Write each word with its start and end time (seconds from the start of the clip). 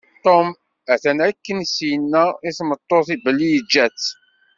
Tom 0.23 0.45
atan 0.93 1.19
akken 1.27 1.57
i 1.65 1.67
s-yenna 1.75 2.25
i 2.47 2.49
tmeṭṭut-is 2.57 3.21
belli 3.23 3.47
yeǧǧa-tt. 3.51 4.07